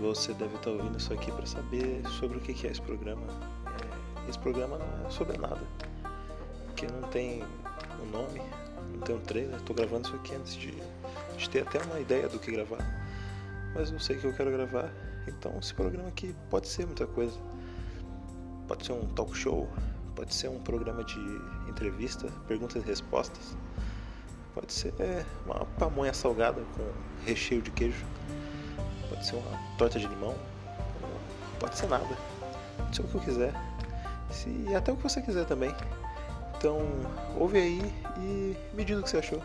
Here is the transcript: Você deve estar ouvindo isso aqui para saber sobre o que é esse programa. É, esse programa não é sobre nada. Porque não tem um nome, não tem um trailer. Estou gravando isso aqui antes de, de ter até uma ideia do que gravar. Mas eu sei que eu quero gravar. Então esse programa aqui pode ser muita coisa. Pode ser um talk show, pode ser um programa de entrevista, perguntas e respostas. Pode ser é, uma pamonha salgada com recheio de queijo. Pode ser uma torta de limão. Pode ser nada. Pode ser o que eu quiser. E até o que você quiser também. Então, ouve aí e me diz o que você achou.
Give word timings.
Você 0.00 0.32
deve 0.32 0.56
estar 0.56 0.70
ouvindo 0.70 0.96
isso 0.96 1.12
aqui 1.12 1.30
para 1.30 1.44
saber 1.44 2.02
sobre 2.18 2.38
o 2.38 2.40
que 2.40 2.66
é 2.66 2.70
esse 2.70 2.80
programa. 2.80 3.20
É, 3.66 4.30
esse 4.30 4.38
programa 4.38 4.78
não 4.78 5.06
é 5.06 5.10
sobre 5.10 5.36
nada. 5.36 5.60
Porque 6.66 6.86
não 6.86 7.02
tem 7.10 7.44
um 8.02 8.06
nome, 8.10 8.40
não 8.94 9.00
tem 9.00 9.14
um 9.14 9.20
trailer. 9.20 9.56
Estou 9.56 9.76
gravando 9.76 10.08
isso 10.08 10.16
aqui 10.16 10.34
antes 10.34 10.54
de, 10.54 10.72
de 11.36 11.50
ter 11.50 11.68
até 11.68 11.82
uma 11.82 12.00
ideia 12.00 12.30
do 12.30 12.38
que 12.38 12.50
gravar. 12.50 12.78
Mas 13.74 13.92
eu 13.92 14.00
sei 14.00 14.16
que 14.16 14.24
eu 14.24 14.32
quero 14.32 14.50
gravar. 14.50 14.90
Então 15.28 15.54
esse 15.60 15.74
programa 15.74 16.08
aqui 16.08 16.34
pode 16.48 16.66
ser 16.66 16.86
muita 16.86 17.06
coisa. 17.06 17.38
Pode 18.66 18.86
ser 18.86 18.92
um 18.92 19.06
talk 19.08 19.36
show, 19.36 19.68
pode 20.16 20.34
ser 20.34 20.48
um 20.48 20.60
programa 20.60 21.04
de 21.04 21.20
entrevista, 21.68 22.26
perguntas 22.48 22.82
e 22.82 22.86
respostas. 22.86 23.54
Pode 24.54 24.72
ser 24.72 24.94
é, 24.98 25.26
uma 25.44 25.66
pamonha 25.78 26.14
salgada 26.14 26.62
com 26.74 26.90
recheio 27.26 27.60
de 27.60 27.70
queijo. 27.70 28.06
Pode 29.10 29.26
ser 29.26 29.36
uma 29.36 29.58
torta 29.76 29.98
de 29.98 30.06
limão. 30.06 30.34
Pode 31.58 31.76
ser 31.76 31.88
nada. 31.88 32.16
Pode 32.78 32.96
ser 32.96 33.02
o 33.02 33.08
que 33.08 33.14
eu 33.16 33.20
quiser. 33.20 33.52
E 34.46 34.74
até 34.74 34.90
o 34.92 34.96
que 34.96 35.02
você 35.02 35.20
quiser 35.20 35.44
também. 35.44 35.74
Então, 36.56 36.78
ouve 37.36 37.58
aí 37.58 37.94
e 38.16 38.56
me 38.72 38.84
diz 38.84 38.98
o 38.98 39.02
que 39.02 39.10
você 39.10 39.18
achou. 39.18 39.42